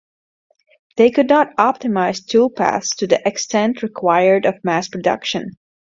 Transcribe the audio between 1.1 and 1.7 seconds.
could not